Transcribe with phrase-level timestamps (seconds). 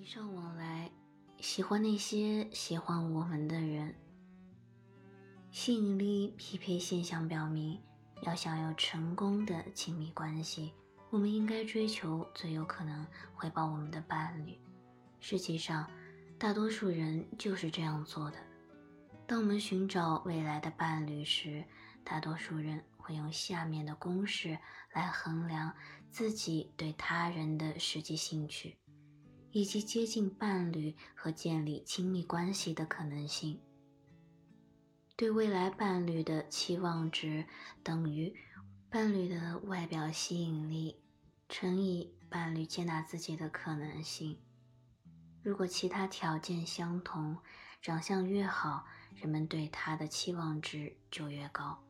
[0.00, 0.90] 礼尚往来，
[1.40, 3.94] 喜欢那些喜欢我们的人。
[5.50, 7.78] 吸引力匹配现象表明，
[8.22, 10.72] 要想要成功的亲密关系，
[11.10, 14.58] 我们应该追求最有可能回报我们的伴侣。
[15.20, 15.86] 实际上，
[16.38, 18.38] 大多数人就是这样做的。
[19.26, 21.62] 当我们寻找未来的伴侣时，
[22.02, 24.56] 大多数人会用下面的公式
[24.94, 25.74] 来衡量
[26.10, 28.78] 自己对他人的实际兴趣，
[29.52, 33.60] 以及接近伴侣和建立亲密关系的可能性。
[35.16, 37.44] 对未来伴侣的期望值
[37.82, 38.34] 等于
[38.88, 40.96] 伴侣的外表吸引力
[41.48, 44.38] 乘以伴侣接纳自己的可能性。
[45.42, 47.36] 如果其他条件相同，
[47.82, 51.82] 长相越好，人们对他的期望值就越高。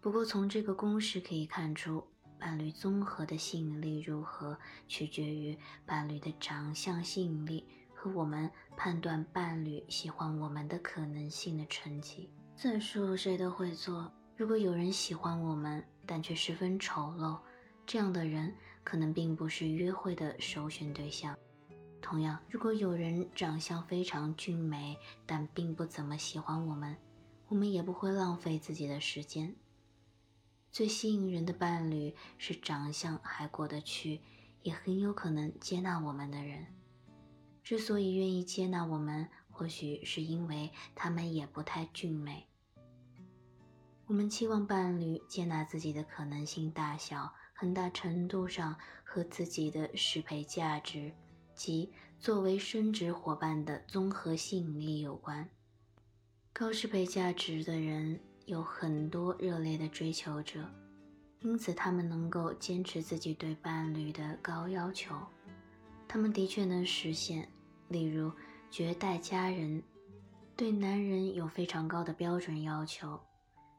[0.00, 2.06] 不过，从这个公式可以看出，
[2.38, 5.56] 伴侣综合的吸引力如何，取决于
[5.86, 12.28] 伴侣的长相吸引力和我们判断伴侣喜欢我们的可能性的成绩。
[12.56, 14.12] 算术谁都会做。
[14.36, 17.38] 如果有人喜欢我们，但却十分丑陋，
[17.86, 21.36] 这样的人可能并不是约会的首选对象。
[22.02, 26.96] 同样，如果有人长相非常俊美，但并不怎么喜欢我们，
[27.48, 29.54] 我们也不会浪费自己的时间。
[30.74, 34.20] 最吸引人的伴侣是长相还过得去，
[34.62, 36.66] 也很有可能接纳我们的人。
[37.62, 42.48] 之所以愿意接纳我们，或许是因为他们也不太俊美。
[44.06, 51.12] 我们期望伴侣接纳自己的可能性大小，很大程度上和自己的适配价值。
[51.54, 55.48] 即作为生殖伙伴的综合吸引力有关。
[56.52, 60.64] 高适配价值的人有很多热烈的追求者，
[61.40, 65.14] 因此他们能够坚持自己对伴侣的高要求。
[66.06, 67.48] 他们的确能实现，
[67.88, 68.30] 例如
[68.70, 69.82] 绝代佳人，
[70.56, 73.20] 对男人有非常高的标准要求。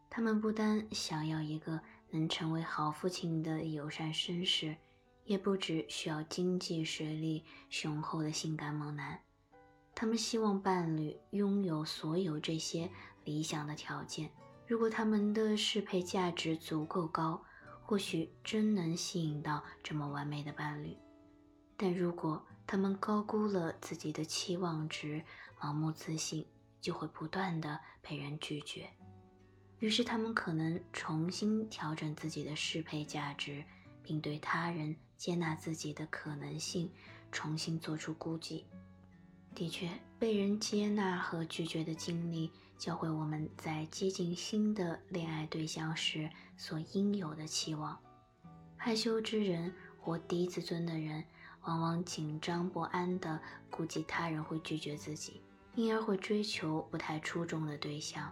[0.10, 1.80] 他们不单想要一个
[2.10, 4.76] 能成为好父亲的友善绅士。
[5.26, 9.20] 也不只需要经济实力雄厚的性感猛男，
[9.96, 12.88] 他们希望伴侣拥有所有这些
[13.24, 14.30] 理想的条件。
[14.68, 17.42] 如果他们的适配价值足够高，
[17.82, 20.98] 或许真能吸引到这么完美的伴侣。
[21.78, 25.24] 但如果他们高估了自己的期望值，
[25.60, 26.46] 盲目自信，
[26.82, 28.90] 就会不断的被人拒绝。
[29.80, 33.64] 于是他们可能重新调整自己的适配价值。
[34.08, 36.92] 并对他人接纳自己的可能性
[37.32, 38.68] 重新做出估计。
[39.56, 39.90] 的确，
[40.20, 47.98] 被人接纳和拒绝的经历教会我们在接近新的恋爱对象时所应有的期望。
[48.76, 51.24] 害羞之人或低自尊的人，
[51.64, 55.42] 往往紧张不安地估计他人会拒绝自己，
[55.74, 58.32] 因而会追求不太出众的对象。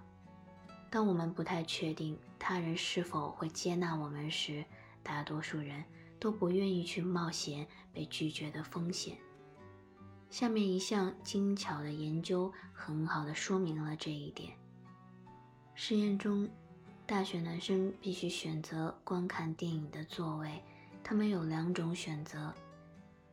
[0.91, 4.63] 当我们不太确定他人是否会接纳我们时，
[5.01, 5.83] 大多数人
[6.19, 9.17] 都不愿意去冒险被拒绝的风险。
[10.33, 14.51] 下面一项精巧的研究很好的说明了这一点。
[15.75, 16.49] 实验中，
[17.05, 20.59] 大学男生必须选择观看电影的座位，
[21.03, 22.51] 他们有两种选择：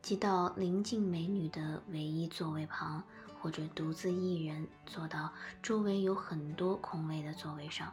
[0.03, 3.03] 即到临近美女的唯一座位旁，
[3.39, 5.33] 或者独自一人坐到
[5.63, 7.91] 周围有很多空位的座位上。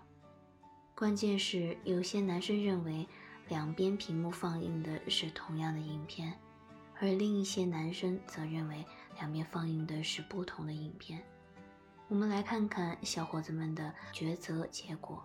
[0.94, 3.08] 关键是，有些男生认为。
[3.48, 6.38] 两边屏幕放映的是同样的影片，
[7.00, 8.84] 而另一些男生则认为
[9.16, 11.22] 两边放映的是不同的影片。
[12.08, 15.22] 我们来看看小伙子们的抉择结果。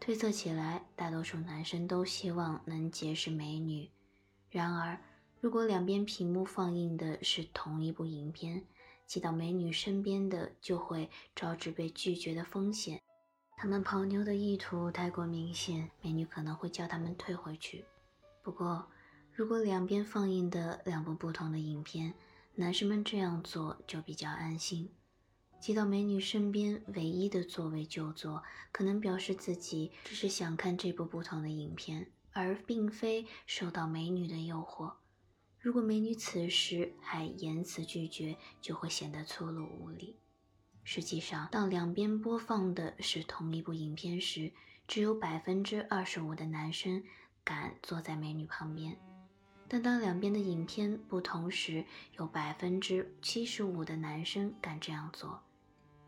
[0.00, 3.88] 推测起来，大多数男生都希望能结识美女。
[4.50, 4.98] 然而，
[5.40, 8.64] 如果两边屏幕放映的是同一部影片，
[9.06, 13.00] 挤到美女身边的就会招致被拒绝的风险。
[13.56, 17.84] 他们泡妞的意图太过明显，美女可能会叫他们退回去。
[18.42, 18.86] 不过，
[19.40, 22.12] 如果两边放映的两部不同的影片，
[22.56, 24.92] 男生们这样做就比较安心。
[25.58, 34.92] 挤到美女身边唯一的座位就坐，可能表示自己只是想看这部不同的影片，而并非受到美女的诱惑。
[35.58, 40.18] 如果美女此时还言辞拒绝，就会显得粗鲁无礼。
[40.84, 44.52] 实际上，当两边播放的是同一部影片时，
[44.86, 47.02] 只有百分之二十五的男生
[47.42, 48.92] 敢坐在美女旁边；
[49.72, 51.84] 但当两边的影片不同时，
[52.18, 55.40] 有百分之七十五的男生敢这样做，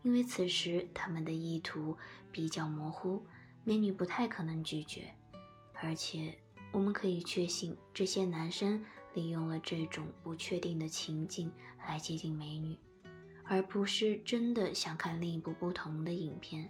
[0.01, 1.97] 因为此时他们的意图
[2.29, 3.23] 比较模糊，
[3.63, 5.13] 美女不太可能拒绝。
[5.81, 6.37] 而且，
[6.73, 8.83] 我们可以确信，这些男生
[9.13, 11.49] 利用了这种不确定的情境
[11.87, 12.77] 来接近美女，
[13.45, 16.69] 而不是真的想看另一部不同的影片。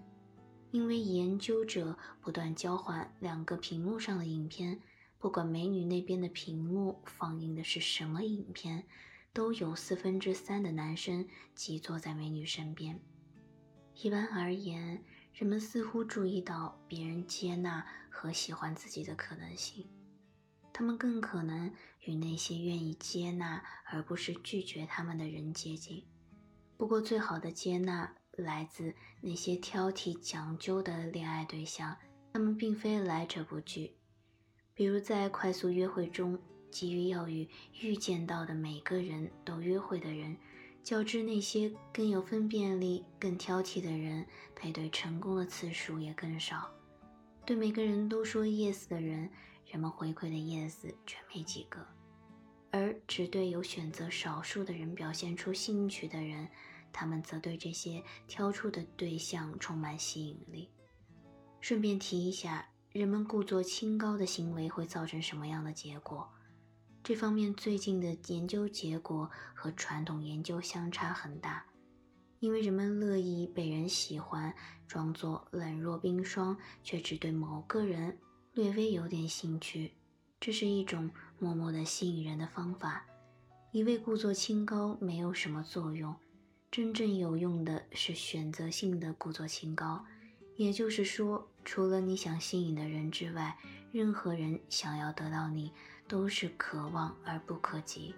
[0.69, 4.79] 因为研究者不断交换两个屏幕上的影片，
[5.23, 8.83] 不管美女那边的屏幕放映的是什么影片，
[9.31, 11.25] 都有四分之三的男生
[11.55, 12.99] 挤坐在美女身边。
[13.95, 15.01] 一般而言，
[15.33, 19.87] 人们似乎注意到别人接纳和喜欢自己的可能性，
[20.73, 26.03] 他们更可能与那些愿意接纳而不是拒绝他们的人接近。
[26.75, 28.13] 不过，最好的接纳。
[28.35, 31.95] 来自那些挑剔讲究的恋爱对象，
[32.33, 33.95] 他们并非来者不拒。
[34.75, 36.37] 比如在快速约会中，
[36.71, 37.47] 急于要与
[37.81, 40.35] 预见到的每个人都约会的人，
[40.83, 44.25] 较之那些更有分辨力、更挑剔的人，
[44.55, 46.69] 配对成功的次数也更少。
[47.45, 49.29] 对每个人都说 yes 的人，
[49.67, 51.79] 人们回馈的 yes 却没几个；
[52.71, 56.47] 而只对有选择少数的人表现出兴趣的人。
[56.95, 60.69] 他们则对这些挑出的对象充满吸引力。
[61.59, 66.29] 顺便提一下，人们故作清高的行为会造成什么样的结果？
[67.03, 71.65] 这方面最近的研究结果和传统研究相差很大。
[72.39, 74.53] 因为人们乐意被人喜欢，
[74.87, 78.19] 装作冷若冰霜，却只对某个人
[78.53, 79.93] 略微有点兴趣，
[80.39, 81.09] 这是一种
[81.39, 83.07] 默默的吸引人的方法。
[83.71, 86.13] 一味故作清高没有什么作用。
[86.69, 90.05] 真正有用的是选择性的故作清高，
[90.57, 93.57] 也就是说，除了你想吸引的人之外，
[93.91, 95.71] 任何人想要得到你
[96.07, 98.13] 都是可望而不可及。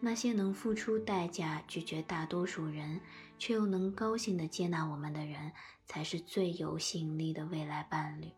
[0.00, 3.00] 那些能付出代价拒绝大多数人，
[3.38, 5.50] 却又能高兴地接纳我们的人，
[5.86, 8.30] 才是最有吸引力的未来伴侣。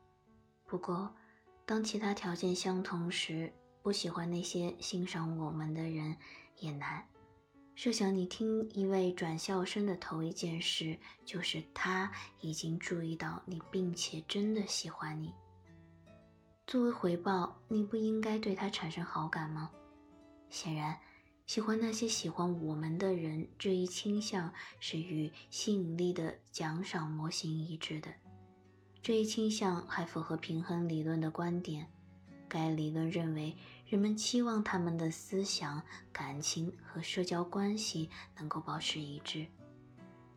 [0.64, 1.12] 不过，
[1.64, 3.52] 当其他条件相同时，
[3.82, 6.16] 不喜欢那些欣赏我们的人
[6.58, 7.04] 也难。
[7.76, 15.30] 设想你听一位转校生的头一件事，就是他已经注意到你，并且真的喜欢你。
[16.66, 19.70] 作为回报，你不应该对他产生好感吗？
[20.48, 20.98] 显然，
[21.44, 24.50] 喜欢那些喜欢我们的人这一倾向
[24.80, 28.08] 是与吸引力的奖赏模型一致的。
[29.02, 31.86] 这一倾向还符合平衡理论的观点。
[32.48, 33.54] 该理论认为。
[33.86, 35.80] 人们期望他们的思想、
[36.12, 39.46] 感情和社交关系能够保持一致。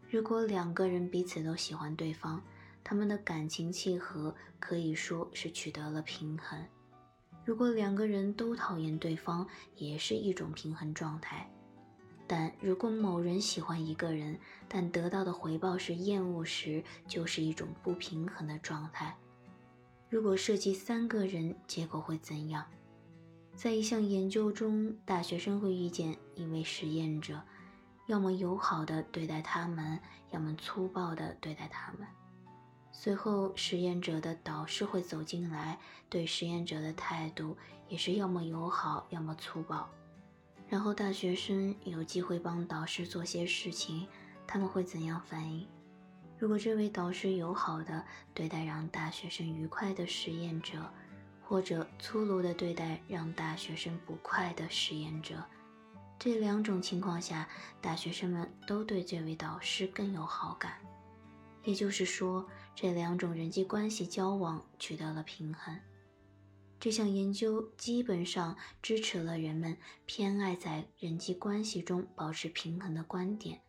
[0.08, 2.40] 如果两个人彼此都喜欢对方，
[2.84, 6.64] 他们的感情契合可以说是取得了平衡。
[7.44, 11.52] 如果两个人都讨厌对方，也是一种平衡状态。
[12.28, 19.18] 但如果某人喜欢一个人，但得到的回报是厌恶时，就是一种不平衡的状态。
[20.08, 22.64] 如果涉及三个人，结果会怎样？
[23.60, 27.42] 在一项研究中，大学生会遇见一位实验者，
[28.08, 30.00] 要么友好的对待他们，
[30.32, 32.08] 要么粗暴的对待他们。
[32.94, 35.78] 随后，实验者的导师会走进来，
[36.08, 37.58] 对实验者的态度
[37.90, 39.90] 也是要么友好，要么粗暴。
[40.70, 44.08] 然后，大学生有机会帮导师做些事情，
[44.48, 45.68] 他们会怎样反应？
[46.38, 50.90] 如果这位导师友好的对待让大学生愉快的实验者，
[51.50, 55.44] 或者粗鲁的对待让大学生不快的实验者，
[56.20, 57.50] 这两种情况下，
[57.82, 60.78] 大学生们都对这位导师更有好感。
[61.64, 65.76] 也就是说，这两种人际关系交往取得了平衡。
[66.80, 69.76] 这项研究基本上支持了人们
[70.06, 73.60] 偏爱在人际关系中保持平衡的观点。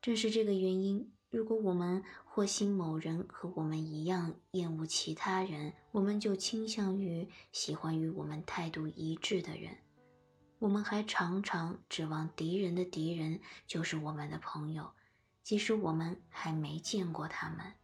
[0.00, 1.12] 正是这个原因。
[1.28, 9.76] 如果我们或心某人和我们一样厌恶其他人，我们就倾向于喜欢与我们态度一致的人。
[10.58, 14.92] 我们还常常指望敌人的敌人就是我们的朋友，
[15.42, 17.74] 即使我们还没见过他们。